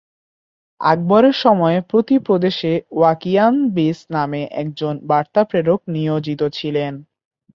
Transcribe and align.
আকবরের 0.81 1.35
সময়ে 1.43 1.79
প্রতি 1.89 2.15
প্রদেশে 2.19 2.73
ওয়াকিয়ানবিস 2.91 3.97
নামে 4.09 4.41
একজন 4.53 4.93
বার্তা 5.07 5.41
প্রেরক 5.43 5.79
নিয়োজিত 5.87 6.41
ছিলেন। 6.53 6.93